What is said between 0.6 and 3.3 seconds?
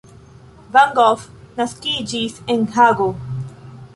Van Gogh naskiĝis en Hago.